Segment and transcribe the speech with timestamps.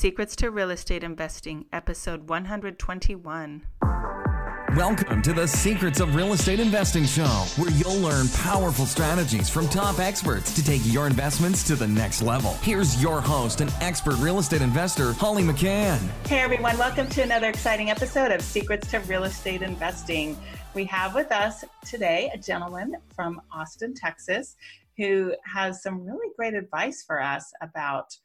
[0.00, 3.66] Secrets to Real Estate Investing, episode 121.
[4.74, 9.68] Welcome to the Secrets of Real Estate Investing Show, where you'll learn powerful strategies from
[9.68, 12.54] top experts to take your investments to the next level.
[12.62, 15.98] Here's your host and expert real estate investor, Holly McCann.
[16.26, 20.34] Hey everyone, welcome to another exciting episode of Secrets to Real Estate Investing.
[20.72, 24.56] We have with us today a gentleman from Austin, Texas,
[24.96, 28.16] who has some really great advice for us about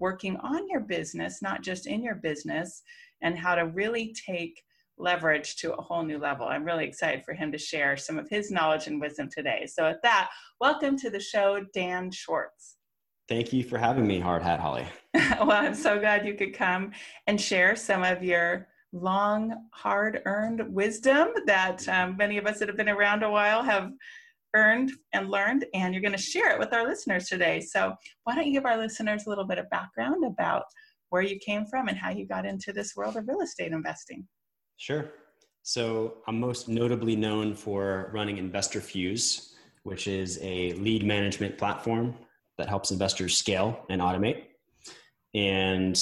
[0.00, 2.82] working on your business, not just in your business,
[3.22, 4.60] and how to really take
[4.98, 6.46] leverage to a whole new level.
[6.46, 9.66] I'm really excited for him to share some of his knowledge and wisdom today.
[9.66, 12.76] So, with that, welcome to the show, Dan Schwartz.
[13.28, 14.86] Thank you for having me, Hard Hat Holly.
[15.14, 16.90] well, I'm so glad you could come
[17.26, 22.68] and share some of your long, hard earned wisdom that um, many of us that
[22.68, 23.92] have been around a while have
[24.54, 27.60] earned and learned, and you're going to share it with our listeners today.
[27.60, 30.64] So, why don't you give our listeners a little bit of background about
[31.10, 34.26] where you came from and how you got into this world of real estate investing?
[34.76, 35.10] Sure.
[35.62, 42.14] So, I'm most notably known for running Investor Fuse, which is a lead management platform
[42.58, 44.44] that helps investors scale and automate.
[45.34, 45.98] And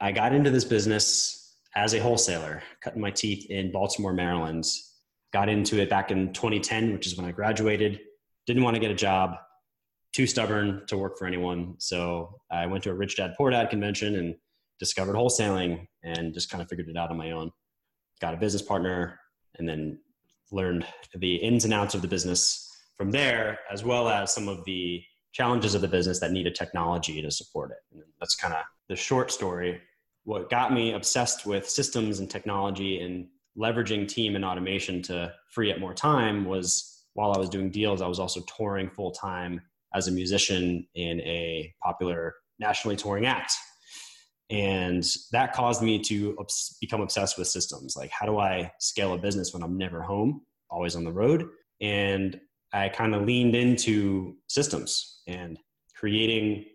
[0.00, 4.64] I got into this business as a wholesaler, cutting my teeth in Baltimore, Maryland,
[5.34, 7.98] got into it back in 2010, which is when I graduated.
[8.46, 9.34] Didn't want to get a job,
[10.12, 11.74] too stubborn to work for anyone.
[11.78, 14.36] So I went to a Rich Dad Poor Dad convention and
[14.78, 17.50] discovered wholesaling and just kind of figured it out on my own.
[18.20, 19.18] Got a business partner
[19.58, 19.98] and then
[20.52, 24.64] learned the ins and outs of the business from there, as well as some of
[24.64, 27.78] the challenges of the business that needed technology to support it.
[27.92, 29.80] And that's kind of the short story.
[30.22, 33.26] What got me obsessed with systems and technology and
[33.58, 38.02] leveraging team and automation to free up more time was while I was doing deals,
[38.02, 39.60] I was also touring full time
[39.94, 43.52] as a musician in a popular nationally touring act.
[44.50, 46.36] And that caused me to
[46.80, 47.96] become obsessed with systems.
[47.96, 51.48] Like, how do I scale a business when I'm never home, always on the road?
[51.80, 52.38] And
[52.72, 55.58] I kind of leaned into systems and
[55.96, 56.66] creating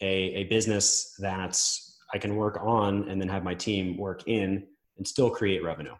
[0.00, 1.60] a, a business that
[2.14, 4.66] I can work on and then have my team work in
[4.96, 5.94] and still create revenue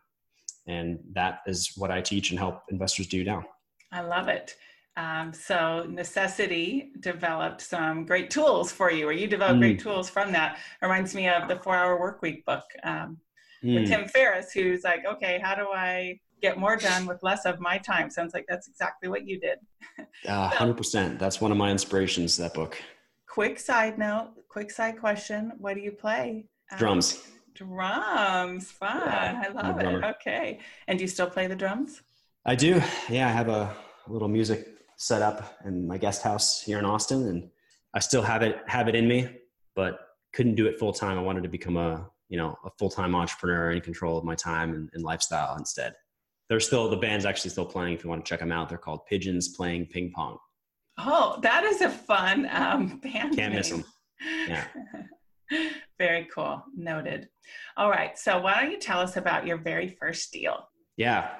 [0.69, 3.45] and that is what I teach and help investors do now.
[3.91, 4.57] I love it.
[4.97, 9.61] Um, so necessity developed some great tools for you, or you developed mm.
[9.61, 10.59] great tools from that.
[10.83, 13.17] Reminds me of the Four Hour Work Week book um,
[13.63, 13.77] mm.
[13.77, 17.61] with Tim Ferriss, who's like, okay, how do I get more done with less of
[17.61, 18.11] my time?
[18.11, 19.59] Sounds like that's exactly what you did.
[20.27, 21.19] Hundred uh, percent.
[21.21, 22.37] That's one of my inspirations.
[22.37, 22.77] That book.
[23.29, 24.31] Quick side note.
[24.49, 25.53] Quick side question.
[25.59, 26.47] What do you play?
[26.73, 27.23] Um, Drums,
[28.61, 29.03] fun.
[29.05, 30.05] Yeah, I love it.
[30.05, 30.61] Okay.
[30.87, 32.03] And do you still play the drums?
[32.45, 32.81] I do.
[33.09, 33.75] Yeah, I have a
[34.07, 37.51] little music set up in my guest house here in Austin, and
[37.95, 39.29] I still have it have it in me,
[39.75, 40.01] but
[40.33, 41.19] couldn't do it full time.
[41.19, 44.35] I wanted to become a you know a full time entrepreneur in control of my
[44.35, 45.95] time and, and lifestyle instead.
[46.49, 47.95] They're still the band's actually still playing.
[47.95, 50.39] If you want to check them out, they're called Pigeons Playing Ping Pong.
[50.99, 53.37] Oh, that is a fun um, band.
[53.37, 53.55] Can't name.
[53.55, 53.85] miss them.
[54.49, 54.65] Yeah.
[55.99, 56.63] very cool.
[56.77, 57.29] Noted.
[57.77, 58.19] All right.
[58.19, 60.69] So, why don't you tell us about your very first deal?
[60.97, 61.31] Yeah.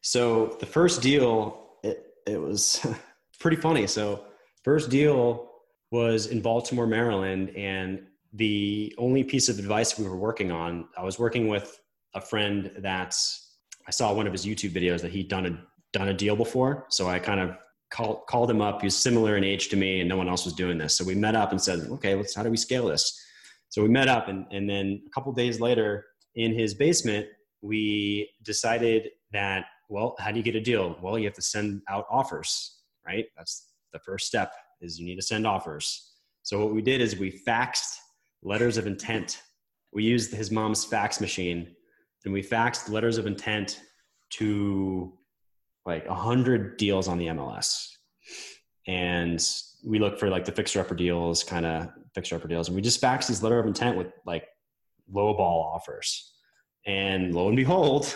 [0.00, 2.84] So, the first deal, it, it was
[3.40, 3.86] pretty funny.
[3.86, 4.24] So,
[4.64, 5.50] first deal
[5.90, 7.50] was in Baltimore, Maryland.
[7.56, 11.80] And the only piece of advice we were working on, I was working with
[12.14, 13.16] a friend that
[13.86, 16.86] I saw one of his YouTube videos that he'd done a, done a deal before.
[16.90, 17.56] So, I kind of
[17.90, 18.80] called, called him up.
[18.80, 20.94] He was similar in age to me, and no one else was doing this.
[20.94, 23.26] So, we met up and said, okay, let's, how do we scale this?
[23.70, 26.04] So we met up, and, and then a couple days later
[26.34, 27.26] in his basement,
[27.62, 30.96] we decided that, well, how do you get a deal?
[31.00, 33.26] Well, you have to send out offers, right?
[33.36, 36.14] That's the first step is you need to send offers.
[36.42, 37.96] So what we did is we faxed
[38.42, 39.42] letters of intent.
[39.92, 41.74] We used his mom's fax machine
[42.24, 43.80] and we faxed letters of intent
[44.30, 45.12] to
[45.86, 47.88] like a hundred deals on the MLS.
[48.86, 49.44] And
[49.84, 52.82] we look for like the fixer upper deals, kind of fixer upper deals, and we
[52.82, 54.46] just fax these letter of intent with like
[55.10, 56.32] low ball offers.
[56.86, 58.14] And lo and behold,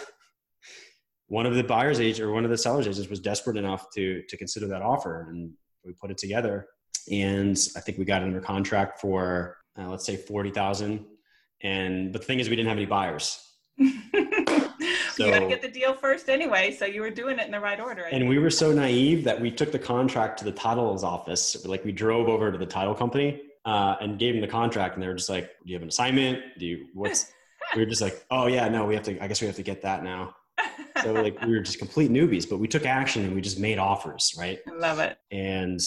[1.28, 4.22] one of the buyer's agent or one of the seller's agents was desperate enough to
[4.28, 5.52] to consider that offer, and
[5.84, 6.66] we put it together.
[7.10, 11.06] And I think we got under contract for uh, let's say forty thousand.
[11.62, 13.40] And but the thing is, we didn't have any buyers.
[15.16, 16.72] so, you got to get the deal first anyway.
[16.72, 18.02] So you were doing it in the right order.
[18.02, 21.64] and we were so naive that we took the contract to the title's office.
[21.64, 25.02] Like we drove over to the title company uh, and gave them the contract, and
[25.02, 26.42] they were just like, "Do you have an assignment?
[26.58, 27.32] Do you what's?"
[27.74, 29.22] we were just like, "Oh yeah, no, we have to.
[29.22, 30.34] I guess we have to get that now."
[31.02, 33.78] So like we were just complete newbies, but we took action and we just made
[33.78, 34.60] offers, right?
[34.68, 35.18] I love it.
[35.30, 35.80] And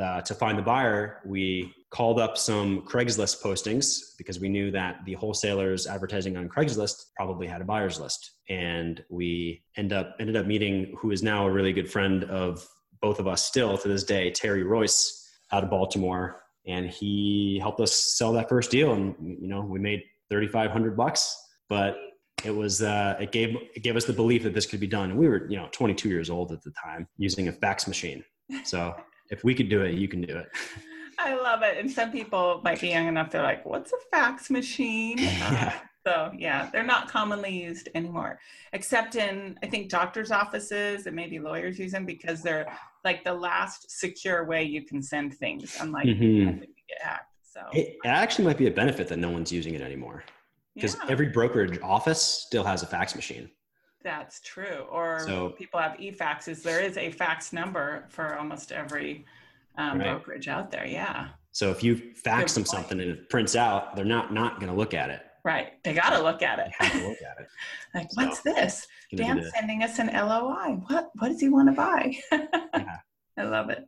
[0.00, 5.00] uh, to find the buyer, we called up some Craigslist postings because we knew that
[5.04, 8.30] the wholesalers advertising on Craigslist probably had a buyer's list.
[8.48, 12.66] And we end up ended up meeting who is now a really good friend of
[13.02, 16.42] both of us still to this day, Terry Royce out of Baltimore.
[16.66, 18.92] And he helped us sell that first deal.
[18.92, 21.34] And, you know, we made 3,500 bucks,
[21.68, 21.96] but
[22.44, 25.10] it was, uh, it gave, it gave us the belief that this could be done.
[25.10, 28.22] And we were, you know, 22 years old at the time using a fax machine.
[28.64, 28.94] So
[29.30, 30.48] if we could do it, you can do it.
[31.22, 31.76] I love it.
[31.78, 35.18] And some people might be young enough, they're like, what's a fax machine?
[35.18, 35.74] Yeah.
[36.06, 38.40] So yeah, they're not commonly used anymore,
[38.72, 42.74] except in I think doctors' offices and maybe lawyers use them because they're
[43.04, 46.60] like the last secure way you can send things, unlike Mhm.
[46.60, 47.34] get hacked.
[47.42, 50.24] So It, actually might be a benefit that no one's using it anymore
[50.74, 53.50] because yeah, every brokerage office still has a fax machine.
[54.02, 54.86] that's true.
[54.90, 56.62] Or So- people have e-faxes.
[56.62, 59.26] There is a fax number for almost every
[59.80, 60.04] um, Right.
[60.12, 60.86] brokerage out there.
[60.86, 64.70] Yeah, So if you fax them something and it prints out, they're not not going
[64.70, 65.22] to look at it.
[65.44, 65.82] right.
[65.84, 66.68] They got to look at it.
[66.78, 67.48] Have to look at it.
[67.94, 68.86] like, So, what's this?
[69.16, 70.80] Dan's sending us an LOI.
[70.88, 72.16] What what does he want to buy?
[73.38, 73.84] I love it.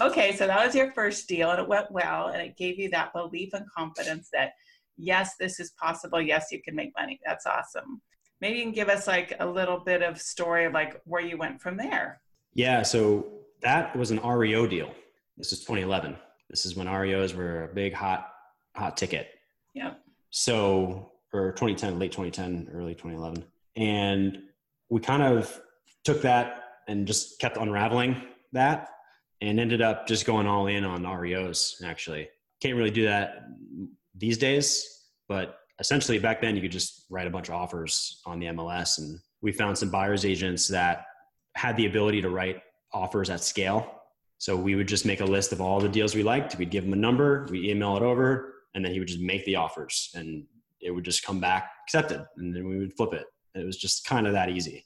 [0.00, 2.88] Okay, so that was your first deal and it went well and it gave you
[2.90, 4.52] that belief and confidence that
[4.96, 6.20] yes, this is possible.
[6.20, 7.18] Yes, you can make money.
[7.26, 8.00] That's awesome.
[8.40, 11.36] Maybe you can give us like a little bit of story of like where you
[11.36, 12.20] went from there.
[12.54, 13.26] Yeah, so
[13.62, 14.92] that was an REO deal.
[15.36, 16.16] This is 2011.
[16.50, 18.28] This is when REOs were a big hot
[18.76, 19.28] hot ticket.
[19.74, 19.94] Yeah.
[20.30, 23.44] So, or 2010, late 2010, early 2011,
[23.76, 24.42] and
[24.88, 25.60] we kind of
[26.04, 28.20] took that and just kept unraveling
[28.52, 28.88] that,
[29.40, 31.82] and ended up just going all in on REOs.
[31.84, 32.28] Actually,
[32.60, 33.44] can't really do that
[34.14, 38.38] these days, but essentially back then you could just write a bunch of offers on
[38.38, 41.06] the MLS, and we found some buyers agents that
[41.54, 42.62] had the ability to write
[42.92, 44.01] offers at scale.
[44.42, 46.58] So we would just make a list of all the deals we liked.
[46.58, 49.44] We'd give him a number, we email it over, and then he would just make
[49.44, 50.44] the offers, and
[50.80, 53.26] it would just come back accepted, and then we would flip it.
[53.54, 54.84] It was just kind of that easy.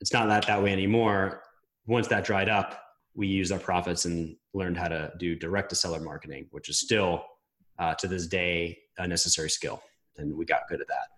[0.00, 1.42] It's not that that way anymore.
[1.84, 2.80] Once that dried up,
[3.12, 6.78] we used our profits and learned how to do direct to seller marketing, which is
[6.78, 7.24] still
[7.80, 9.82] uh, to this day a necessary skill,
[10.16, 11.08] and we got good at that.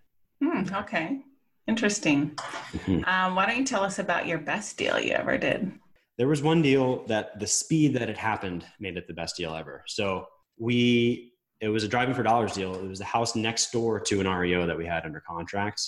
[0.42, 1.20] Hmm, okay.
[1.68, 2.30] Interesting.
[2.72, 3.06] Mhm.
[3.06, 5.70] Um, why don't you tell us about your best deal you ever did?
[6.18, 9.54] There was one deal that the speed that it happened made it the best deal
[9.54, 9.82] ever.
[9.86, 10.26] So
[10.58, 12.74] we, it was a driving for dollars deal.
[12.74, 15.82] It was the house next door to an REO that we had under contract,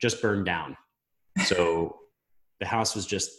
[0.00, 0.76] just burned down.
[1.44, 1.98] So
[2.60, 3.30] the house was just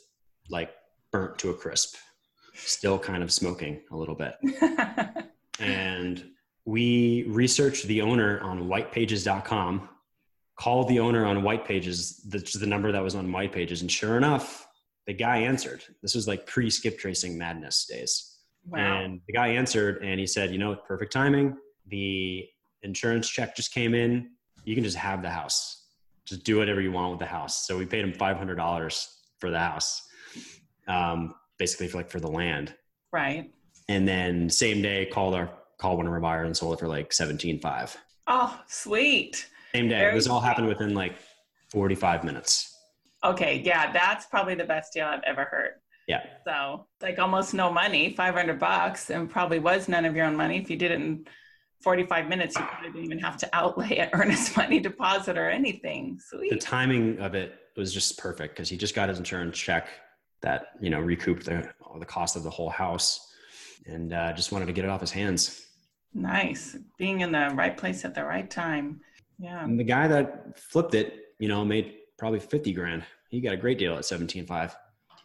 [0.50, 0.72] like
[1.12, 1.96] burnt to a crisp,
[2.54, 4.36] still kind of smoking a little bit.
[5.60, 6.24] And
[6.66, 9.90] we researched the owner on whitepages.com,
[10.58, 14.68] called the owner on whitepages, that's the number that was on whitepages, and sure enough,
[15.08, 15.84] the guy answered.
[16.02, 18.38] This was like pre skip tracing madness days.
[18.68, 19.02] wow.
[19.02, 21.58] And the guy answered and he said, You know, perfect timing.
[21.88, 22.48] The
[22.84, 24.32] insurance check just came in.
[24.64, 25.84] You can just have the house.
[26.26, 27.68] Just do whatever you want with the house.
[27.68, 29.08] So we paid him $500
[29.38, 30.08] for the house,
[30.88, 32.74] um, basically for like for the land.
[33.12, 33.52] right.
[33.88, 35.48] And then same day called our
[35.78, 37.96] called one of our buyers and sold it for like 17.5.
[38.26, 39.48] Oh, sweet.
[39.76, 40.00] Same day.
[40.00, 41.16] Very this all happened within like
[41.70, 42.75] 45 minutes.
[43.26, 45.72] Okay, yeah, that's probably the best deal I've ever heard.
[46.08, 46.24] Yeah.
[46.46, 50.58] So, like almost no money, 500 bucks, and probably was none of your own money.
[50.58, 51.26] If you did it in
[51.82, 56.20] 45 minutes, you probably didn't even have to outlay an earnest money deposit or anything.
[56.50, 59.88] the timing of it was just perfect because he just got his insurance check
[60.42, 61.68] that you know recouped the
[62.00, 63.32] the cost of the whole house
[63.86, 65.62] and uh, just wanted to get it off his hands
[66.14, 66.78] Nice.
[66.98, 69.02] Being in the right place at the right time.
[69.38, 69.64] Yeah.
[69.64, 73.58] and the guy that flipped it you know made probably 50 grand he got a
[73.58, 74.74] great deal at 17.5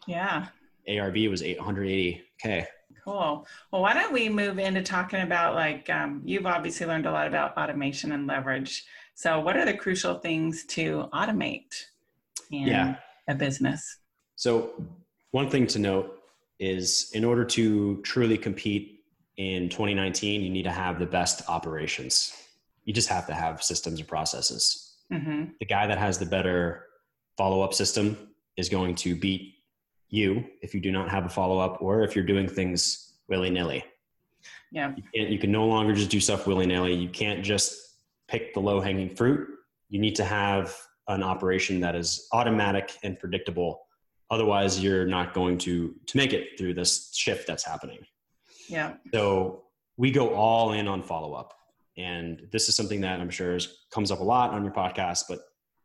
[0.06, 0.46] Yeah.
[0.88, 2.66] arv was 880k
[3.04, 3.46] Cool.
[3.72, 7.26] Well, why don't we move into talking about like um, you've obviously learned a lot
[7.26, 8.84] about automation and leverage.
[9.14, 11.72] So, what are the crucial things to automate
[12.50, 12.96] in Yeah.
[13.26, 13.98] a business?
[14.36, 14.72] so
[15.30, 16.18] one thing to note
[16.58, 19.02] is in order to truly compete
[19.38, 22.34] in 2019 you need to have the best operations
[22.84, 26.84] you just have to have systems and processes hmm the guy that has the better
[27.36, 28.16] follow up system
[28.56, 29.54] is going to beat
[30.08, 33.50] you if you do not have a follow up or if you're doing things willy
[33.50, 33.84] nilly.
[34.72, 34.92] Yeah.
[34.96, 36.94] You, can't- you can no longer just do stuff willy nilly.
[36.94, 37.76] You can't just
[38.28, 39.48] pick the low hanging fruit.
[39.88, 40.76] You need to have
[41.08, 43.82] an operation that is automatic and predictable.
[44.30, 47.98] Otherwise, you're not going to to make it through this shift that's happening.
[48.68, 48.94] Yeah.
[49.12, 49.64] So
[49.96, 51.54] we go all in on follow up.
[51.96, 55.24] And this is something that I'm sure is, comes up a lot on your podcast.
[55.28, 55.40] But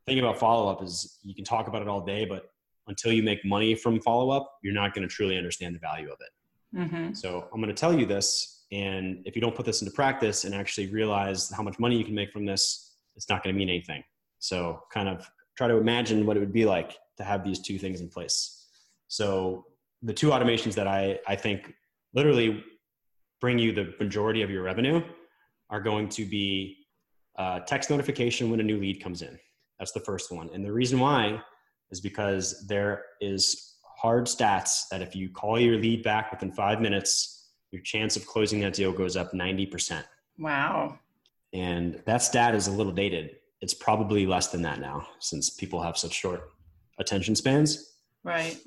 [0.06, 2.50] thing about follow up is you can talk about it all day, but
[2.88, 6.12] until you make money from follow up, you're not going to truly understand the value
[6.12, 6.78] of it.
[6.78, 7.14] Mm-hmm.
[7.14, 8.66] So I'm going to tell you this.
[8.72, 12.04] And if you don't put this into practice and actually realize how much money you
[12.04, 14.04] can make from this, it's not going to mean anything.
[14.40, 17.80] So kind of try to imagine what it would be like to have these two
[17.80, 18.68] things in place.
[19.08, 19.66] So
[20.02, 21.74] the two automations that I, I think
[22.14, 22.64] literally
[23.40, 25.02] bring you the majority of your revenue
[25.70, 26.78] are going to be
[27.38, 29.38] uh, text notification when a new lead comes in.
[29.80, 30.50] That's the first one.
[30.54, 31.42] And the reason why
[31.92, 36.82] is because there is hard stats that if you call your lead back within five
[36.82, 40.04] minutes, your chance of closing that deal goes up 90%.
[40.40, 41.00] Wow.
[41.54, 43.38] And that stat is a little dated.
[43.62, 46.52] It's probably less than that now since people have such short
[47.00, 47.98] attention spans.
[48.24, 48.58] Right.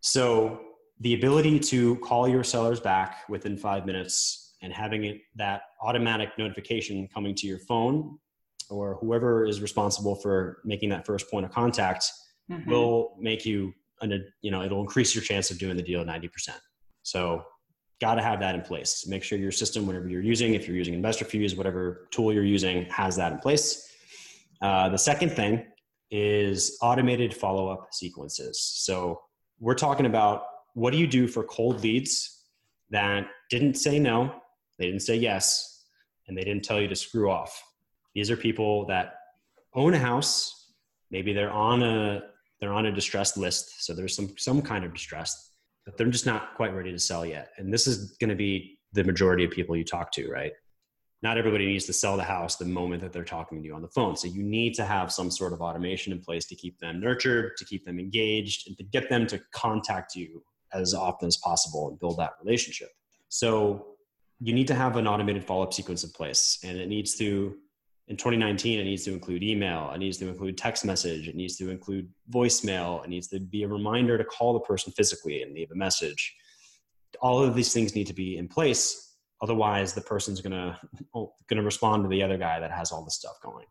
[0.00, 0.60] So
[1.00, 6.30] the ability to call your sellers back within five minutes and having it, that automatic
[6.38, 8.18] notification coming to your phone
[8.68, 12.04] or whoever is responsible for making that first point of contact
[12.50, 12.70] mm-hmm.
[12.70, 16.50] will make you an, you know it'll increase your chance of doing the deal 90%
[17.02, 17.44] so
[18.00, 19.06] got to have that in place.
[19.06, 22.86] Make sure your system whatever you're using if you're using InvestorFuse whatever tool you're using
[22.86, 23.86] has that in place.
[24.62, 25.66] Uh, the second thing
[26.10, 28.60] is automated follow-up sequences.
[28.60, 29.20] So
[29.60, 32.44] we're talking about what do you do for cold leads
[32.90, 34.34] that didn't say no
[34.80, 35.84] they didn't say yes
[36.26, 37.62] and they didn't tell you to screw off.
[38.14, 39.14] These are people that
[39.74, 40.72] own a house.
[41.10, 42.22] Maybe they're on a
[42.60, 45.52] they're on a distressed list so there's some some kind of distress
[45.86, 47.52] but they're just not quite ready to sell yet.
[47.56, 50.52] And this is going to be the majority of people you talk to right?
[51.22, 53.82] Not everybody needs to sell the house the moment that they're talking to you on
[53.82, 54.16] the phone.
[54.16, 57.56] So you need to have some sort of automation in place to keep them nurtured
[57.58, 61.88] to keep them engaged and to get them to contact you as often as possible
[61.88, 62.88] and build that relationship.
[63.28, 63.96] So
[64.40, 67.56] you need to have an automated follow-up sequence in place and it needs to
[68.08, 71.56] in 2019 it needs to include email it needs to include text message it needs
[71.56, 75.54] to include voicemail it needs to be a reminder to call the person physically and
[75.54, 76.34] leave a message.
[77.20, 79.10] All of these things need to be in place
[79.42, 80.76] otherwise the person's to
[81.12, 83.66] going to respond to the other guy that has all this stuff going.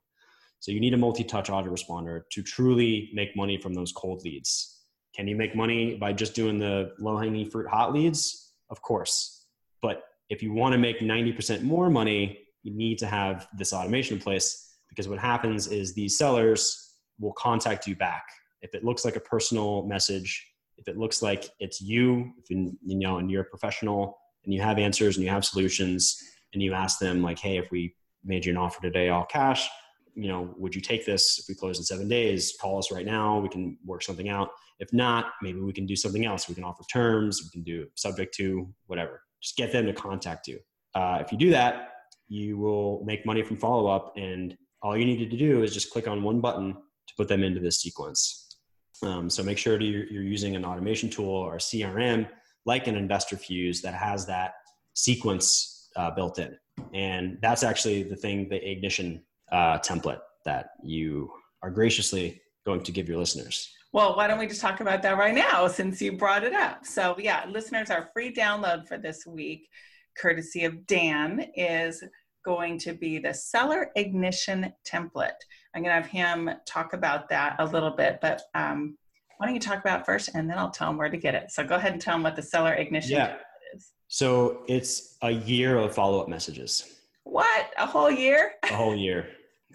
[0.59, 4.83] So you need a multi-touch autoresponder to truly make money from those cold leads.
[5.15, 8.51] Can you make money by just doing the low-hanging fruit hot leads?
[8.69, 9.45] Of course.
[9.81, 14.17] But if you want to make 90% more money you need to have this automation
[14.17, 18.24] in place because what happens is these sellers will contact you back.
[18.62, 20.45] If it looks like a personal message
[20.77, 24.53] if it looks like it's you if you, you know and you're a professional and
[24.53, 26.17] you have answers and you have solutions
[26.53, 27.93] and you ask them like hey if we
[28.24, 29.67] made you an offer today all cash
[30.15, 31.39] you know would you take this?
[31.39, 34.50] If we close in seven days call us right now we can work something out.
[34.79, 36.48] If not maybe we can do something else.
[36.48, 40.48] We can offer terms we can do subject to whatever just get them to contact
[40.48, 40.60] you
[40.96, 41.89] uh, if you do that
[42.29, 44.13] you will make money from follow up.
[44.15, 47.43] And all you needed to do is just click on one button to put them
[47.43, 48.55] into this sequence.
[49.03, 52.29] Um, so make sure to, you're using an automation tool or CRM
[52.65, 54.53] like an investor fuse that has that
[54.93, 56.55] sequence uh, built in.
[56.93, 61.31] And that's actually the thing, the ignition uh, template that you
[61.63, 63.73] are graciously going to give your listeners.
[63.91, 66.85] Well, why don't we just talk about that right now since you brought it up?
[66.85, 69.67] So, yeah, listeners, our free download for this week,
[70.15, 72.03] courtesy of Dan, is
[72.45, 75.41] going to be the seller ignition template.
[75.73, 78.95] I'm going to have him talk about that a little bit, but um,
[79.38, 81.49] why don't you talk about first and then I'll tell him where to get it.
[81.49, 83.38] So go ahead and tell him what the seller ignition yeah.
[83.75, 83.91] is.
[84.07, 86.99] So it's a year of follow up messages.
[87.23, 87.71] What?
[87.79, 88.53] A whole year?
[88.63, 89.27] a whole year.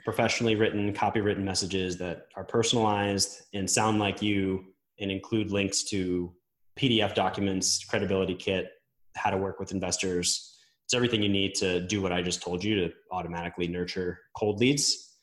[0.05, 4.65] Professionally written, copywritten messages that are personalized and sound like you
[5.01, 6.33] and include links to
[6.79, 8.71] PDF documents, credibility kit,
[9.17, 12.63] how to work with investors, it's everything you need to do what I just told
[12.63, 15.17] you to automatically nurture cold leads.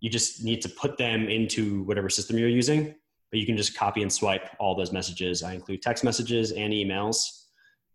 [0.00, 2.94] You just need to put them into whatever system you're using,
[3.30, 5.42] but you can just copy and swipe all those messages.
[5.42, 7.18] I include text messages and emails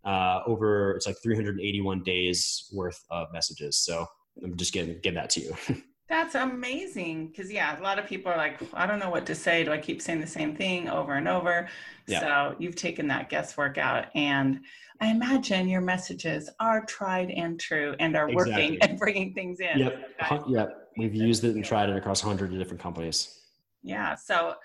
[0.03, 3.77] uh, over it's like 381 days worth of messages.
[3.77, 4.05] So
[4.43, 5.55] I'm just gonna give that to you.
[6.09, 7.27] That's amazing.
[7.27, 9.63] Because, yeah, a lot of people are like, I don't know what to say.
[9.63, 11.69] Do I keep saying the same thing over and over?
[12.07, 12.19] Yeah.
[12.19, 14.07] So you've taken that guesswork out.
[14.13, 14.61] And
[14.99, 18.53] I imagine your messages are tried and true and are exactly.
[18.53, 19.79] working and bringing things in.
[19.79, 20.09] Yep.
[20.47, 20.89] Yep.
[20.97, 23.39] We've used it and tried it across hundreds of different companies.
[23.81, 24.15] Yeah.
[24.15, 24.55] So,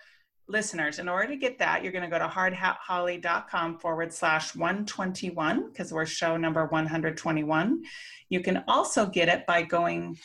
[0.49, 5.69] listeners, in order to get that, you're going to go to hardhatholly.com forward slash 121
[5.69, 7.83] because we're show number 121.
[8.29, 10.19] You can also get it by going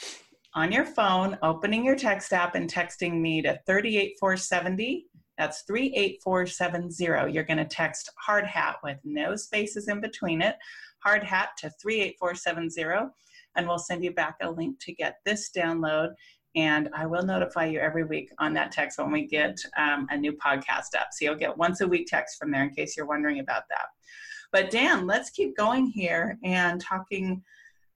[0.56, 5.08] on your phone, opening your text app, and texting me to 38470.
[5.38, 7.34] That's 38470.
[7.34, 10.56] You're going to text hard hat with no spaces in between it,
[11.00, 13.12] hard hat to 38470,
[13.56, 16.10] and we'll send you back a link to get this download.
[16.56, 20.18] And I will notify you every week on that text when we get um, a
[20.18, 21.08] new podcast up.
[21.12, 23.88] So you'll get once a week text from there in case you're wondering about that.
[24.52, 27.44] But Dan, let's keep going here and talking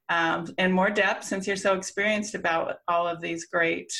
[0.09, 3.91] um, in more depth since you're so experienced about all of these great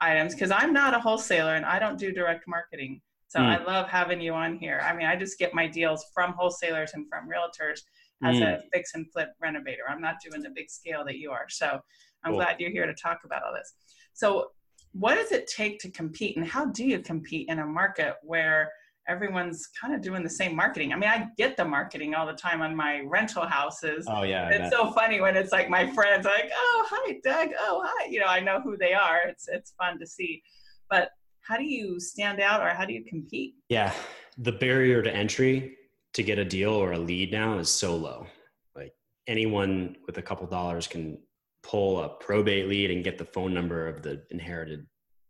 [0.00, 0.34] items.
[0.34, 3.00] Because I'm not a wholesaler and I don't do direct marketing.
[3.28, 3.46] So mm.
[3.46, 4.80] I love having you on here.
[4.84, 7.80] I mean, I just get my deals from wholesalers and from realtors
[8.22, 8.42] as mm.
[8.42, 9.82] a fix and flip renovator.
[9.88, 11.46] I'm not doing the big scale that you are.
[11.48, 11.80] So
[12.24, 12.40] I'm cool.
[12.40, 13.74] glad you're here to talk about all this.
[14.12, 14.50] So,
[14.92, 18.72] what does it take to compete, and how do you compete in a market where
[19.08, 20.92] everyone's kind of doing the same marketing?
[20.92, 24.06] I mean, I get the marketing all the time on my rental houses.
[24.08, 27.50] Oh yeah, it's so funny when it's like my friends like, "Oh, hi, Doug.
[27.58, 29.20] Oh, hi." You know, I know who they are.
[29.26, 30.42] It's it's fun to see,
[30.90, 31.10] but
[31.40, 33.54] how do you stand out or how do you compete?
[33.68, 33.92] Yeah,
[34.38, 35.76] the barrier to entry
[36.14, 38.26] to get a deal or a lead now is so low.
[38.74, 38.92] Like
[39.26, 41.18] anyone with a couple dollars can
[41.62, 44.86] pull a probate lead and get the phone number of the inherited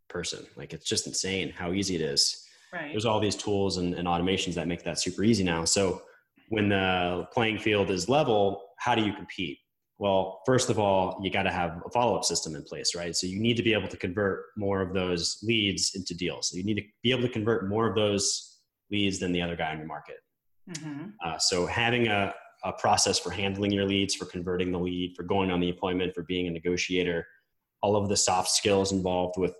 [0.08, 0.46] person.
[0.56, 2.45] Like it's just insane how easy it is.
[2.72, 2.90] Right.
[2.90, 5.64] There's all these tools and, and automations that make that super easy now.
[5.64, 6.02] So
[6.48, 9.58] when the playing field is level, how do you compete?
[9.98, 13.16] Well, first of all, you got to have a follow up system in place, right?
[13.16, 16.50] So you need to be able to convert more of those leads into deals.
[16.50, 18.58] So you need to be able to convert more of those
[18.90, 20.16] leads than the other guy in your market.
[20.70, 21.08] Mm-hmm.
[21.24, 25.22] Uh, so having a, a process for handling your leads, for converting the lead, for
[25.22, 27.26] going on the appointment, for being a negotiator,
[27.80, 29.54] all of the soft skills involved with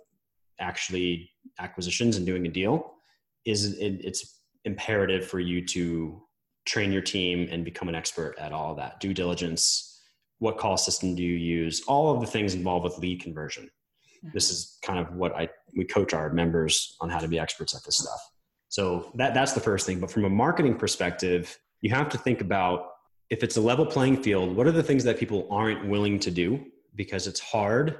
[0.59, 2.96] actually acquisitions and doing a deal
[3.45, 6.21] is it, it's imperative for you to
[6.65, 8.99] train your team and become an expert at all that.
[8.99, 9.97] Due diligence
[10.39, 13.63] what call system do you use all of the things involved with lead conversion.
[13.63, 14.29] Mm-hmm.
[14.33, 17.75] this is kind of what i we coach our members on how to be experts
[17.75, 18.19] at this stuff.
[18.69, 19.99] So that that's the first thing.
[19.99, 22.87] But from a marketing perspective you have to think about
[23.29, 26.31] if it's a level playing field what are the things that people aren't willing to
[26.31, 26.65] do
[26.95, 27.97] because it's hard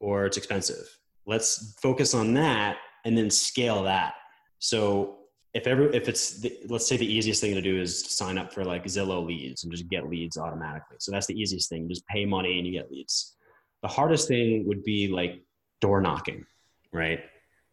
[0.00, 0.84] or it's expensive?
[1.26, 4.14] Let's focus on that and then scale that
[4.62, 5.18] so
[5.54, 8.38] if every if it's the, let's say the easiest thing to do is to sign
[8.38, 10.98] up for like Zillow leads and just get leads automatically.
[11.00, 11.82] So that's the easiest thing.
[11.82, 13.34] You Just pay money and you get leads.
[13.82, 15.42] The hardest thing would be like
[15.80, 16.46] door knocking,
[16.92, 17.18] right?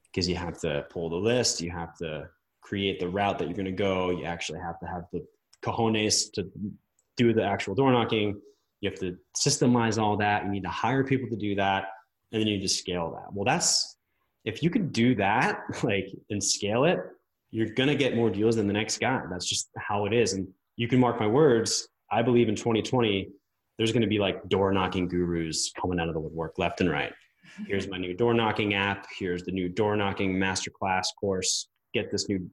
[0.06, 2.28] Because you have to pull the list, you have to
[2.62, 4.10] create the route that you're going to go.
[4.10, 5.24] You actually have to have the
[5.62, 6.50] cojones to
[7.18, 8.42] do the actual door knocking.
[8.82, 10.44] You have to systemize all that.
[10.44, 11.90] You need to hire people to do that,
[12.32, 13.32] and then you just scale that.
[13.32, 13.99] Well, that's
[14.46, 17.00] if you could do that, like and scale it,
[17.52, 19.22] you're going to get more deals than the next guy.
[19.30, 20.34] That's just how it is.
[20.34, 21.88] And you can mark my words.
[22.12, 23.30] I believe in 2020,
[23.78, 26.90] there's going to be like door knocking gurus coming out of the woodwork left and
[26.90, 27.14] right.
[27.68, 29.08] Here's my new door knocking app.
[29.18, 31.68] Here's the new door knocking masterclass course.
[31.94, 32.50] Get this new,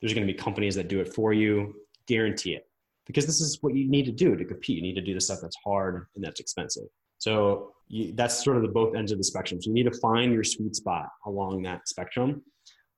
[0.00, 1.74] there's going to be companies that do it for you.
[2.06, 2.66] Guarantee it.
[3.06, 4.76] Because this is what you need to do to compete.
[4.76, 6.84] You need to do the stuff that's hard and that's expensive.
[7.18, 9.60] So you, that's sort of the both ends of the spectrum.
[9.60, 12.42] So you need to find your sweet spot along that spectrum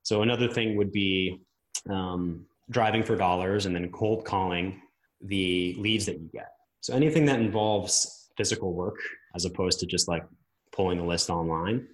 [0.02, 1.40] so another thing would be
[1.88, 4.80] um, driving for dollars and then cold calling
[5.22, 6.48] the leads that you get.
[6.80, 8.96] So anything that involves physical work
[9.34, 10.24] as opposed to just like
[10.72, 11.86] pulling a list online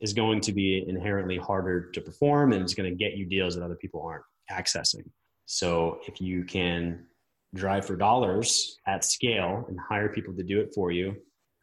[0.00, 3.54] is going to be inherently harder to perform and it's going to get you deals
[3.54, 5.04] that other people aren't accessing.
[5.46, 7.06] So if you can
[7.54, 11.16] drive for dollars at scale and hire people to do it for you,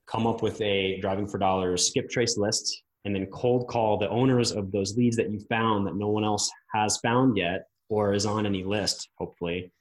[0.07, 4.09] come up with a driving for dollars skip trace list and then cold call the
[4.09, 8.13] owners of those leads that you found that no one else has found yet or
[8.13, 9.71] is on any list, hopefully,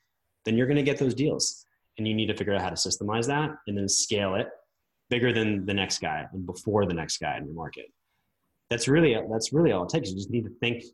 [0.44, 1.64] then you're going to get those deals.
[1.98, 4.48] And you need to figure out how to systemize that and then scale it
[5.10, 7.86] bigger than the next guy and before the next guy in your market.
[8.70, 10.08] That's really that's really all it takes.
[10.08, 10.84] You just need to think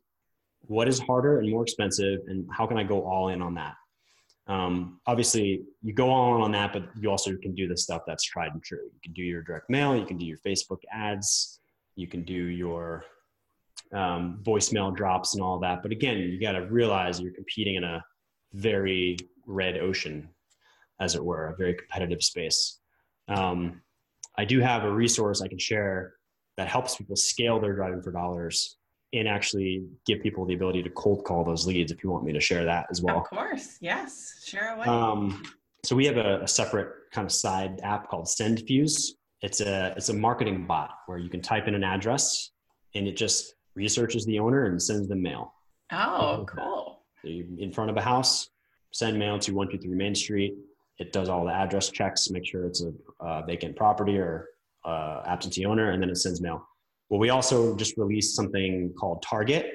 [0.61, 3.75] what is harder and more expensive, and how can I go all in on that?
[4.49, 8.23] Um, obviously, you go in on that, but you also can do the stuff that's
[8.23, 8.83] tried and true.
[8.83, 11.59] You can do your direct mail, you can do your Facebook ads,
[11.95, 13.05] you can do your
[13.93, 15.83] um, voicemail drops and all that.
[15.83, 18.03] But again, you got to realize you're competing in a
[18.53, 20.27] very red ocean,
[20.99, 22.79] as it were, a very competitive space.
[23.27, 23.81] Um,
[24.35, 26.15] I do have a resource I can share
[26.57, 28.78] that helps people scale their driving for dollars
[29.13, 32.33] and actually give people the ability to cold call those leads if you want me
[32.33, 33.17] to share that as well.
[33.17, 34.85] Of course, yes, share away.
[34.85, 35.43] Um,
[35.83, 40.09] so we have a, a, separate kind of side app called SendFuse, it's a it's
[40.09, 42.51] a marketing bot where you can type in an address
[42.95, 45.53] and it just researches the owner and sends them mail.
[45.91, 47.03] Oh, cool.
[47.21, 48.49] So in front of a house,
[48.91, 50.55] send mail to 123 Main Street.
[50.97, 54.47] It does all the address checks, make sure it's a, vacant property or
[54.83, 56.67] uh, absentee owner, and then it sends mail.
[57.09, 59.71] Well, we also just released something called Target.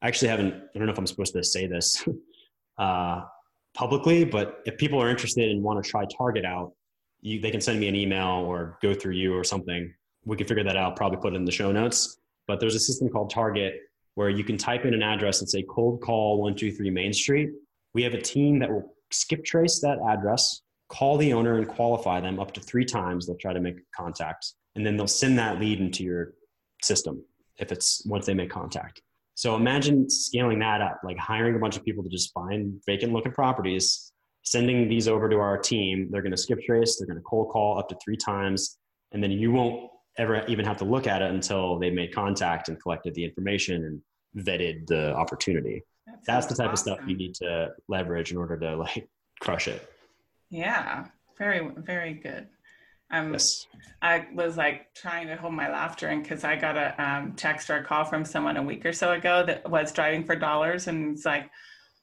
[0.00, 2.02] I actually haven't, I don't know if I'm supposed to say this
[2.78, 3.22] uh,
[3.74, 6.72] publicly, but if people are interested and want to try Target out,
[7.20, 9.92] you, they can send me an email or go through you or something.
[10.24, 12.18] We can figure that out, probably put it in the show notes.
[12.48, 13.74] But there's a system called Target
[14.14, 17.50] where you can type in an address and say cold call 123 Main Street.
[17.94, 22.20] We have a team that will skip trace that address, call the owner and qualify
[22.20, 23.26] them up to three times.
[23.26, 26.34] They'll try to make contact, and then they'll send that lead into your
[26.84, 27.22] system
[27.58, 29.00] if it's once they make contact.
[29.34, 33.12] So imagine scaling that up, like hiring a bunch of people to just find vacant
[33.12, 36.08] looking properties, sending these over to our team.
[36.10, 38.78] They're going to skip trace, they're going to cold call up to three times,
[39.12, 42.68] and then you won't ever even have to look at it until they made contact
[42.68, 45.82] and collected the information and vetted the opportunity.
[46.06, 46.92] That That's the type awesome.
[46.92, 49.08] of stuff you need to leverage in order to like
[49.40, 49.88] crush it.
[50.50, 51.06] Yeah,
[51.38, 52.48] very, very good.
[53.12, 53.66] Um, yes.
[54.00, 57.70] I was like trying to hold my laughter in because I got a um, text
[57.70, 60.88] or a call from someone a week or so ago that was driving for dollars
[60.88, 61.48] and it's like,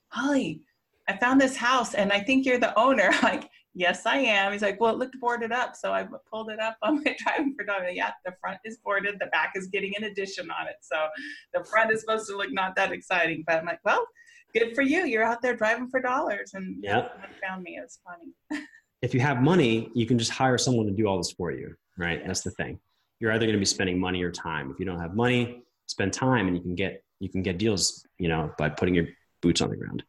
[0.08, 0.62] Holly,
[1.10, 3.12] I found this house and I think you're the owner.
[3.24, 4.54] like, yes, I am.
[4.54, 5.76] He's like, well, it looked boarded up.
[5.76, 7.91] So I pulled it up on my driving for dollars.
[7.93, 9.15] Yeah, the front is boarded.
[9.19, 10.76] The back is getting an addition on it.
[10.82, 11.08] So
[11.54, 13.43] the front is supposed to look not that exciting.
[13.45, 14.06] But I'm like, well,
[14.54, 15.06] good for you.
[15.06, 16.52] You're out there driving for dollars.
[16.54, 17.10] And yeah,
[17.45, 17.78] found me.
[17.78, 18.63] It was funny.
[19.02, 21.76] if you have money, you can just hire someone to do all this for you,
[21.98, 22.26] right?
[22.26, 22.80] That's the thing.
[23.20, 24.72] You're either going to be spending money or time.
[24.72, 28.06] If you don't have money, spend time, and you can get you can get deals,
[28.18, 29.08] you know, by putting your
[29.42, 30.04] boots on the ground.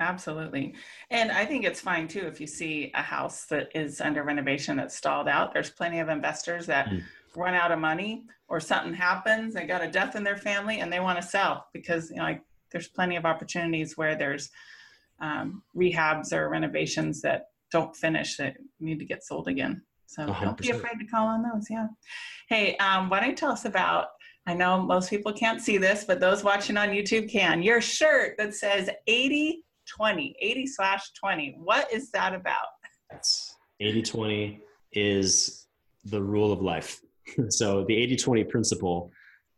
[0.00, 0.74] Absolutely.
[1.10, 4.76] And I think it's fine too if you see a house that is under renovation
[4.76, 5.52] that's stalled out.
[5.52, 7.02] There's plenty of investors that mm.
[7.36, 10.92] run out of money or something happens, they got a death in their family and
[10.92, 14.50] they want to sell because you know like there's plenty of opportunities where there's
[15.20, 19.82] um, rehabs or renovations that don't finish that need to get sold again.
[20.06, 21.66] So do not be afraid to call on those.
[21.68, 21.88] Yeah.
[22.48, 24.06] Hey, um, why don't you tell us about?
[24.46, 27.64] I know most people can't see this, but those watching on YouTube can.
[27.64, 29.64] Your shirt that says 80
[29.98, 31.56] 20, 80 slash 20.
[31.58, 32.68] What is that about?
[33.10, 34.60] That's 80 20
[34.92, 35.66] is
[36.04, 37.00] the rule of life.
[37.48, 39.10] so the 80 20 principle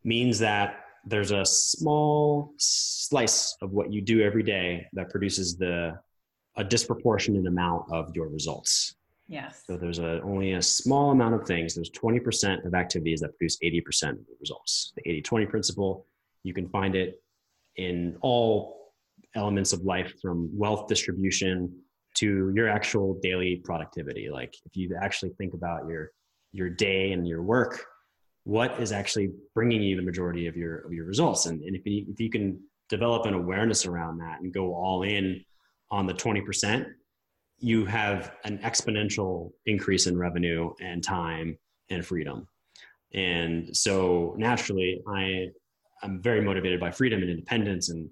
[0.03, 5.99] means that there's a small slice of what you do every day that produces the
[6.57, 8.95] a disproportionate amount of your results.
[9.27, 9.63] Yes.
[9.67, 11.75] So there's a, only a small amount of things.
[11.75, 14.93] There's 20% of activities that produce 80% of the results.
[14.95, 16.05] The 80 20 principle,
[16.43, 17.21] you can find it
[17.75, 18.93] in all
[19.35, 21.77] elements of life from wealth distribution
[22.15, 24.29] to your actual daily productivity.
[24.29, 26.11] Like if you actually think about your,
[26.53, 27.85] your day and your work,
[28.45, 31.45] what is actually bringing you the majority of your, of your results?
[31.47, 35.03] And, and if, you, if you can develop an awareness around that and go all
[35.03, 35.43] in
[35.91, 36.85] on the 20%,
[37.59, 41.57] you have an exponential increase in revenue and time
[41.89, 42.47] and freedom.
[43.13, 45.47] And so naturally, I
[46.03, 48.09] I'm very motivated by freedom and independence and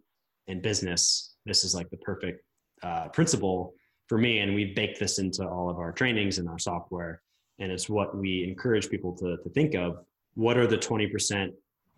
[0.47, 1.35] and business.
[1.45, 2.41] This is like the perfect
[2.81, 3.73] uh, principle
[4.07, 7.21] for me, and we baked this into all of our trainings and our software.
[7.59, 9.97] And it's what we encourage people to to think of.
[10.35, 11.49] What are the 20%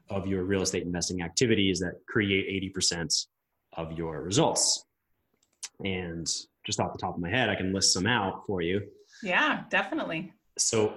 [0.09, 3.25] of your real estate investing activities that create 80%
[3.73, 4.86] of your results?
[5.83, 6.27] And
[6.65, 8.81] just off the top of my head, I can list some out for you.
[9.23, 10.33] Yeah, definitely.
[10.57, 10.93] So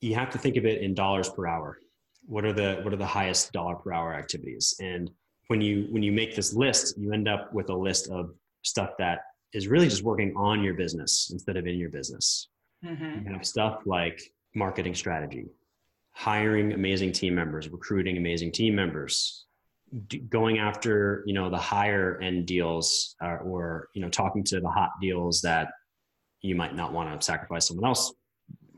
[0.00, 1.78] you have to think of it in dollars per hour.
[2.26, 4.74] What are the what are the highest dollar per hour activities?
[4.80, 5.10] And
[5.48, 8.90] when you when you make this list, you end up with a list of stuff
[8.98, 9.20] that
[9.52, 12.48] is really just working on your business instead of in your business.
[12.84, 13.26] Mm-hmm.
[13.26, 14.20] You have stuff like
[14.54, 15.46] marketing strategy,
[16.12, 19.46] hiring amazing team members, recruiting amazing team members,
[20.28, 24.68] going after you know the higher end deals uh, or you know talking to the
[24.68, 25.68] hot deals that
[26.42, 28.12] you might not want to sacrifice someone else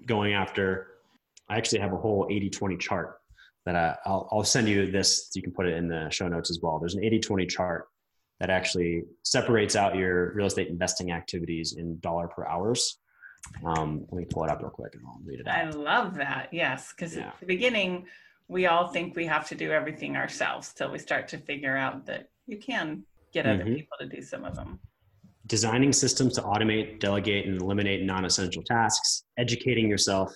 [0.07, 0.89] going after
[1.49, 3.17] i actually have a whole 80-20 chart
[3.65, 6.29] that I, I'll, I'll send you this so you can put it in the show
[6.29, 7.87] notes as well there's an 80-20 chart
[8.41, 12.99] that actually separates out your real estate investing activities in dollar per hours
[13.65, 15.57] um, let me pull it up real quick and i'll read it out.
[15.57, 17.29] i love that yes because yeah.
[17.29, 18.05] at the beginning
[18.49, 22.07] we all think we have to do everything ourselves till we start to figure out
[22.07, 23.75] that you can get other mm-hmm.
[23.75, 24.79] people to do some of them.
[25.47, 30.33] Designing systems to automate, delegate, and eliminate non-essential tasks, educating yourself,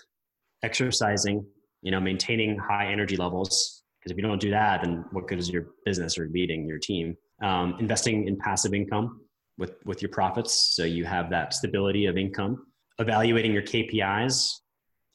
[0.62, 1.44] exercising,
[1.82, 3.82] you know, maintaining high energy levels.
[3.98, 6.78] Because if you don't do that, then what good is your business or leading your
[6.78, 7.16] team?
[7.42, 9.20] Um, investing in passive income
[9.58, 12.66] with with your profits, so you have that stability of income.
[12.98, 14.50] Evaluating your KPIs,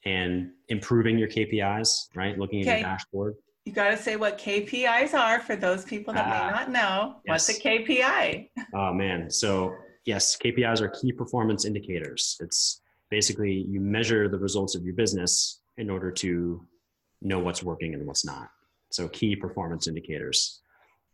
[0.05, 2.37] and improving your KPIs, right?
[2.37, 2.79] Looking at okay.
[2.79, 3.35] your dashboard.
[3.65, 7.15] You got to say what KPIs are for those people that may ah, not know.
[7.25, 7.47] Yes.
[7.47, 8.49] What's a KPI?
[8.75, 9.29] Oh, man.
[9.31, 12.37] So, yes, KPIs are key performance indicators.
[12.41, 16.61] It's basically you measure the results of your business in order to
[17.21, 18.49] know what's working and what's not.
[18.91, 20.61] So, key performance indicators.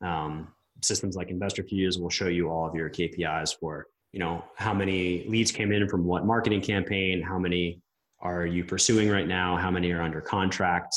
[0.02, 0.50] Um,
[0.82, 4.74] systems like Investor InvestorFuse will show you all of your KPIs for you know how
[4.74, 7.82] many leads came in from what marketing campaign, how many
[8.22, 9.58] are you pursuing right now?
[9.58, 10.96] How many are under contract?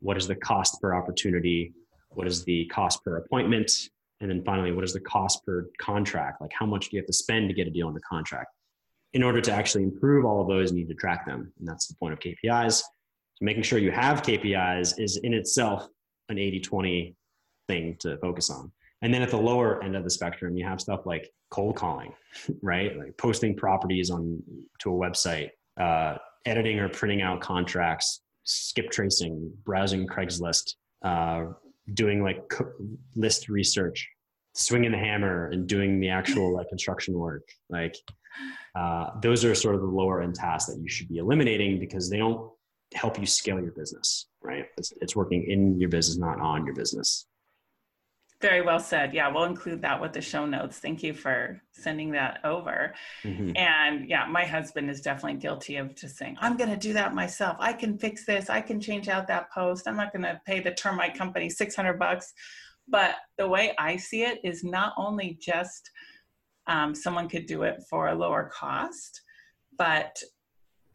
[0.00, 1.72] What is the cost per opportunity?
[2.10, 3.70] What is the cost per appointment?
[4.20, 6.40] And then finally, what is the cost per contract?
[6.40, 8.54] Like how much do you have to spend to get a deal under contract?
[9.14, 11.52] In order to actually improve all of those, you need to track them.
[11.58, 12.78] And that's the point of KPIs.
[12.80, 15.86] So making sure you have KPIs is in itself
[16.28, 17.16] an 80 20
[17.68, 18.72] thing to focus on.
[19.02, 22.14] And then at the lower end of the spectrum, you have stuff like cold calling,
[22.62, 22.96] right?
[22.96, 24.42] Like posting properties on
[24.80, 30.74] to a website, uh, editing or printing out contracts, skip tracing, browsing Craigslist,
[31.04, 31.46] uh,
[31.94, 32.42] doing like
[33.14, 34.08] list research,
[34.54, 37.48] swinging the hammer, and doing the actual like construction work.
[37.68, 37.96] Like
[38.74, 42.08] uh, those are sort of the lower end tasks that you should be eliminating because
[42.08, 42.50] they don't
[42.94, 44.26] help you scale your business.
[44.42, 44.66] Right?
[44.76, 47.26] It's, it's working in your business, not on your business.
[48.42, 49.14] Very well said.
[49.14, 50.78] Yeah, we'll include that with the show notes.
[50.78, 52.92] Thank you for sending that over.
[53.22, 53.56] Mm-hmm.
[53.56, 57.14] And yeah, my husband is definitely guilty of just saying, I'm going to do that
[57.14, 57.56] myself.
[57.60, 58.50] I can fix this.
[58.50, 59.86] I can change out that post.
[59.86, 62.32] I'm not going to pay the termite company 600 bucks.
[62.88, 65.88] But the way I see it is not only just
[66.66, 69.20] um, someone could do it for a lower cost,
[69.78, 70.20] but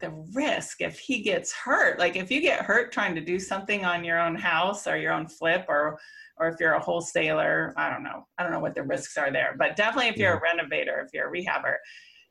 [0.00, 3.84] the risk if he gets hurt, like if you get hurt trying to do something
[3.84, 5.98] on your own house or your own flip or
[6.38, 8.26] or if you're a wholesaler, I don't know.
[8.38, 11.12] I don't know what the risks are there, but definitely if you're a renovator, if
[11.12, 11.76] you're a rehabber,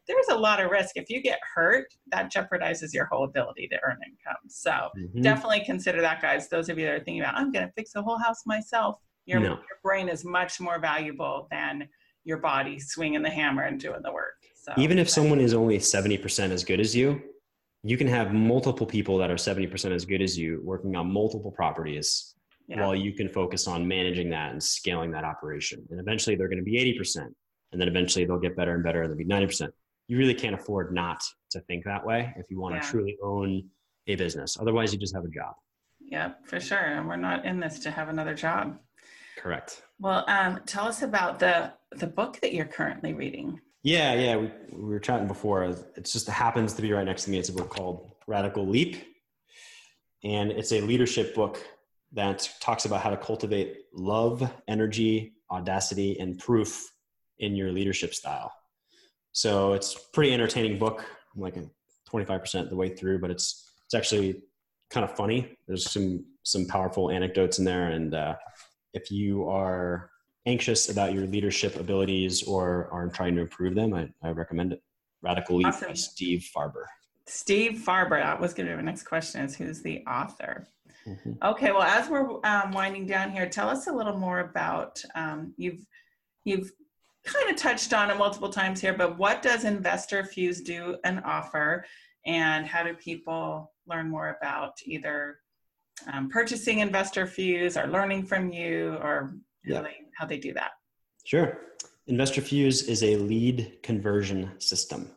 [0.08, 0.92] there's a lot of risk.
[0.96, 4.38] If you get hurt, that jeopardizes your whole ability to earn income.
[4.48, 5.22] So mm-hmm.
[5.22, 6.48] definitely consider that, guys.
[6.48, 8.98] Those of you that are thinking about, I'm going to fix the whole house myself.
[9.26, 9.50] Your, no.
[9.50, 11.90] your brain is much more valuable than
[12.24, 14.36] your body swinging the hammer and doing the work.
[14.56, 17.22] So even if someone is only 70% as good as you,
[17.84, 21.52] you can have multiple people that are 70% as good as you working on multiple
[21.52, 22.36] properties
[22.68, 22.82] yeah.
[22.82, 25.86] while you can focus on managing that and scaling that operation.
[25.90, 27.28] And eventually they're going to be 80%.
[27.72, 29.70] And then eventually they'll get better and better and they'll be 90%.
[30.08, 32.82] You really can't afford not to think that way if you want yeah.
[32.82, 33.64] to truly own
[34.08, 34.58] a business.
[34.60, 35.54] Otherwise, you just have a job.
[36.00, 36.78] Yep, for sure.
[36.78, 38.78] And we're not in this to have another job.
[39.38, 39.84] Correct.
[40.00, 43.60] Well, um, tell us about the the book that you're currently reading.
[43.84, 45.64] Yeah, yeah, we, we were chatting before.
[45.64, 47.38] It just happens to be right next to me.
[47.38, 48.98] It's a book called Radical Leap,
[50.24, 51.64] and it's a leadership book
[52.14, 56.92] that talks about how to cultivate love, energy, audacity, and proof
[57.40, 58.52] in your leadership style.
[59.34, 61.06] So it's pretty entertaining book.
[61.36, 61.58] I'm like
[62.10, 64.42] 25% the way through, but it's it's actually
[64.90, 65.58] kind of funny.
[65.68, 68.36] There's some some powerful anecdotes in there, and uh,
[68.94, 70.10] if you are
[70.46, 74.82] anxious about your leadership abilities or are trying to improve them, I, I recommend it.
[75.22, 75.90] Radical Leap awesome.
[75.90, 76.86] by Steve Farber.
[77.28, 78.22] Steve Farber.
[78.22, 79.42] That was going to be my next question.
[79.42, 80.68] Is who's the author?
[81.08, 81.34] Mm-hmm.
[81.42, 85.54] Okay, well, as we're um, winding down here, tell us a little more about um,
[85.58, 85.86] you've
[86.44, 86.72] you've
[87.24, 91.22] kind of touched on it multiple times here, but what does Investor Fuse do and
[91.24, 91.86] offer,
[92.26, 95.40] and how do people learn more about either
[96.12, 99.78] um, purchasing Investor Fuse or learning from you, or yeah.
[99.78, 100.72] how, they, how they do that?
[101.24, 101.58] Sure.
[102.08, 105.12] Investor Fuse is a lead conversion system.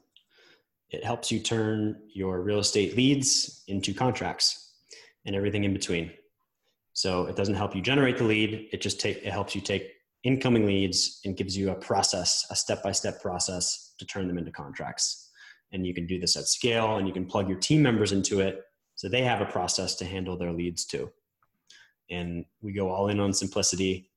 [0.90, 4.69] It helps you turn your real estate leads into contracts
[5.26, 6.10] and everything in between.
[6.92, 8.68] So it doesn't help you generate the lead.
[8.72, 12.56] It just take it helps you take incoming leads and gives you a process, a
[12.56, 15.30] step-by-step process to turn them into contracts.
[15.72, 18.40] And you can do this at scale and you can plug your team members into
[18.40, 18.62] it
[18.96, 21.10] so they have a process to handle their leads too.
[22.10, 24.10] And we go all in on simplicity.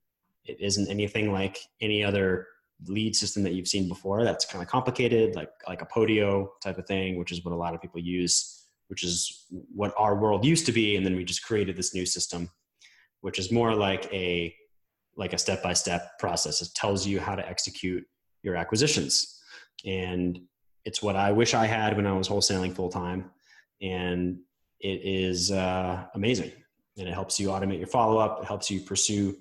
[0.46, 2.48] It isn't anything like any other
[2.88, 6.78] lead system that you've seen before that's kind of complicated, like like a Podio type
[6.78, 10.46] of thing, which is what a lot of people use which is what our world
[10.46, 12.50] used to be and then we just created this new system
[13.24, 14.54] which is more like a
[15.15, 16.62] like a step-by-step process.
[16.62, 18.04] It tells you how to execute
[18.41, 19.39] your acquisitions.
[19.86, 20.39] And
[20.86, 23.32] it's what i wish i had when i was wholesaling full-time.
[23.82, 24.39] And
[24.80, 26.52] it is uh, amazing.
[26.98, 28.41] And it helps you automate your follow-up.
[28.41, 29.36] It helps you pursue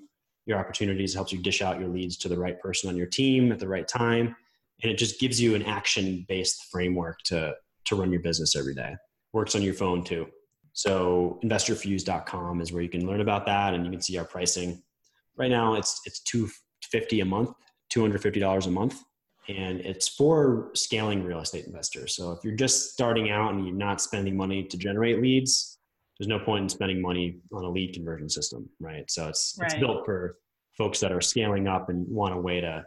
[0.47, 1.13] your opportunities.
[1.13, 3.59] It helps you dish out your leads to the right person on your team at
[3.59, 4.37] the right time.
[4.83, 7.55] And it just gives you an action-based framework to
[7.87, 8.95] to run your business every day
[9.33, 10.27] works on your phone too.
[10.73, 14.83] So investorfuse.com is where you can learn about that and you can see our pricing.
[15.37, 17.51] Right now it's it's 250 a month,
[17.93, 19.03] $250 a month
[19.49, 22.15] and it's for scaling real estate investors.
[22.15, 25.79] So if you're just starting out and you're not spending money to generate leads,
[26.19, 29.11] there's no point in spending money on a lead conversion system, right?
[29.11, 29.71] So it's right.
[29.71, 30.39] it's built for
[30.79, 32.85] folks that are scaling up and want a way to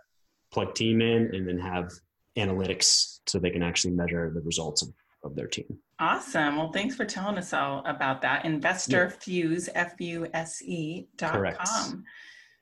[0.51, 1.91] plug team in and then have
[2.37, 4.89] analytics so they can actually measure the results of,
[5.25, 5.79] of their team.
[5.99, 6.57] Awesome.
[6.57, 8.43] Well, thanks for telling us all about that.
[8.43, 11.57] InvestorFuse, F-U-S-E dot Correct.
[11.57, 12.03] com.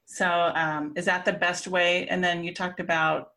[0.06, 2.08] So um, is that the best way?
[2.08, 3.30] And then you talked about,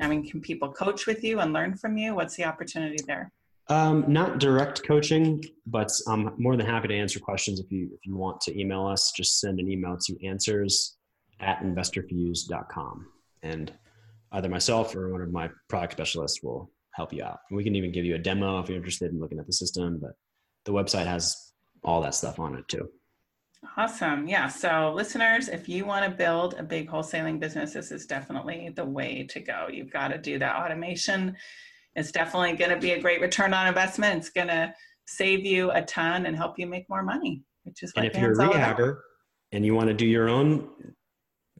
[0.00, 2.14] I mean, can people coach with you and learn from you?
[2.14, 3.32] What's the opportunity there?
[3.68, 8.04] Um, not direct coaching, but I'm more than happy to answer questions if you if
[8.04, 9.12] you want to email us.
[9.16, 10.96] Just send an email to answers
[11.38, 13.06] at investorfuse.com.
[13.44, 13.72] And
[14.32, 17.38] either myself or one of my product specialists will help you out.
[17.50, 19.98] We can even give you a demo if you're interested in looking at the system,
[20.00, 20.12] but
[20.64, 22.88] the website has all that stuff on it too.
[23.76, 24.26] Awesome.
[24.26, 24.48] Yeah.
[24.48, 28.84] So, listeners, if you want to build a big wholesaling business, this is definitely the
[28.84, 29.68] way to go.
[29.70, 31.36] You've got to do that automation.
[31.94, 34.18] It's definitely going to be a great return on investment.
[34.18, 34.72] It's going to
[35.06, 38.20] save you a ton and help you make more money, which is what And if
[38.20, 39.00] you're a rehabber
[39.52, 40.68] and you want to do your own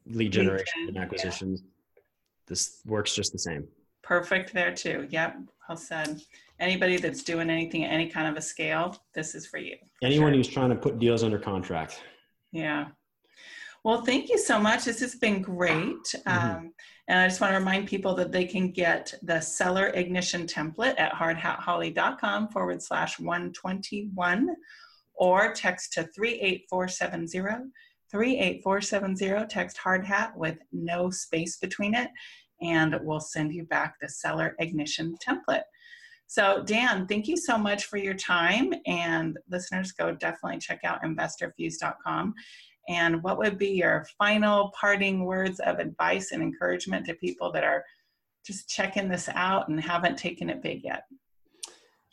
[0.06, 2.02] lead generation and acquisitions, yeah.
[2.46, 3.68] this works just the same.
[4.10, 5.06] Perfect there too.
[5.10, 5.36] Yep.
[5.68, 6.20] Well said
[6.58, 9.76] anybody that's doing anything at any kind of a scale, this is for you.
[10.00, 10.36] For Anyone sure.
[10.38, 12.02] who's trying to put deals under contract.
[12.50, 12.88] Yeah.
[13.84, 14.84] Well, thank you so much.
[14.84, 16.02] This has been great.
[16.02, 16.28] Mm-hmm.
[16.28, 16.72] Um,
[17.06, 20.98] and I just want to remind people that they can get the seller ignition template
[20.98, 24.56] at hardhatholly.com forward slash 121
[25.14, 27.70] or text to 38470.
[28.10, 32.10] 38470, text hard hat with no space between it,
[32.60, 35.62] and we'll send you back the seller ignition template.
[36.26, 38.72] So, Dan, thank you so much for your time.
[38.86, 42.34] And listeners, go definitely check out investorfuse.com.
[42.88, 47.64] And what would be your final parting words of advice and encouragement to people that
[47.64, 47.84] are
[48.46, 51.02] just checking this out and haven't taken it big yet?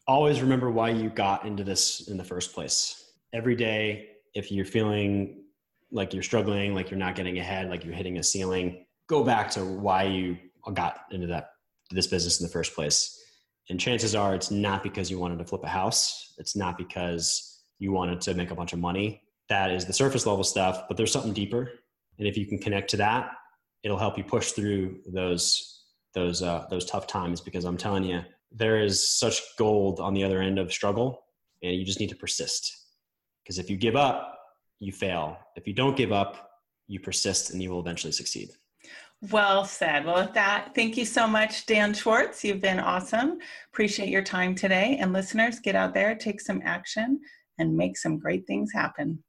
[0.08, 3.12] Always remember why you got into this in the first place.
[3.34, 5.44] Every day, if you're feeling
[5.92, 9.50] like you're struggling, like you're not getting ahead, like you're hitting a ceiling, go back
[9.52, 10.38] to why you
[10.74, 11.52] got into that
[11.92, 13.18] this business in the first place
[13.70, 16.34] and chances are it's not because you wanted to flip a house.
[16.38, 19.22] It's not because you wanted to make a bunch of money.
[19.50, 21.72] That is the surface level stuff, but there's something deeper.
[22.18, 23.32] And if you can connect to that,
[23.84, 27.42] it'll help you push through those those uh, those tough times.
[27.42, 31.24] Because I'm telling you, there is such gold on the other end of struggle,
[31.62, 32.86] and you just need to persist.
[33.44, 34.40] Because if you give up,
[34.80, 35.38] you fail.
[35.56, 36.52] If you don't give up,
[36.88, 38.50] you persist, and you will eventually succeed.
[39.32, 40.06] Well said.
[40.06, 42.44] Well, with that, thank you so much, Dan Schwartz.
[42.44, 43.40] You've been awesome.
[43.74, 44.98] Appreciate your time today.
[45.02, 47.20] And listeners, get out there, take some action,
[47.58, 49.24] and make some great things happen.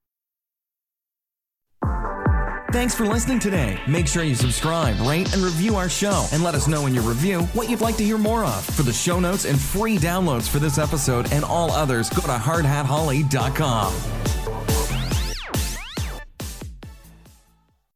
[2.70, 3.80] Thanks for listening today.
[3.88, 7.02] Make sure you subscribe, rate, and review our show, and let us know in your
[7.02, 8.62] review what you'd like to hear more of.
[8.62, 12.28] For the show notes and free downloads for this episode and all others, go to
[12.28, 14.37] hardhatholly.com.